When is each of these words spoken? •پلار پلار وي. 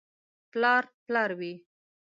•پلار 0.51 0.83
پلار 1.05 1.29
وي. 1.39 1.53